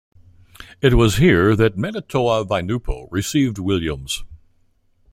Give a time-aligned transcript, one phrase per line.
[0.81, 4.23] It was here that Malietoa Vaiinupo received Williams.